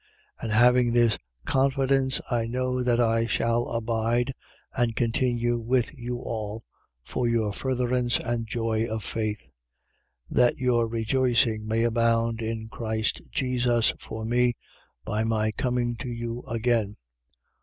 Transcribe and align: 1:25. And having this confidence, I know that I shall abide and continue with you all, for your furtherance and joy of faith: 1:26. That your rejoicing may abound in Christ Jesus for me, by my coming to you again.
1:25. 0.39 0.41
And 0.43 0.51
having 0.53 0.91
this 0.93 1.17
confidence, 1.45 2.19
I 2.31 2.47
know 2.47 2.81
that 2.81 2.99
I 2.99 3.27
shall 3.27 3.67
abide 3.67 4.33
and 4.73 4.95
continue 4.95 5.59
with 5.59 5.93
you 5.93 6.17
all, 6.17 6.63
for 7.03 7.27
your 7.27 7.53
furtherance 7.53 8.17
and 8.19 8.47
joy 8.47 8.87
of 8.89 9.03
faith: 9.03 9.47
1:26. 10.31 10.35
That 10.37 10.57
your 10.57 10.87
rejoicing 10.87 11.67
may 11.67 11.83
abound 11.83 12.41
in 12.41 12.67
Christ 12.69 13.21
Jesus 13.29 13.93
for 13.99 14.25
me, 14.25 14.55
by 15.05 15.23
my 15.23 15.51
coming 15.51 15.95
to 15.97 16.09
you 16.09 16.41
again. 16.49 16.97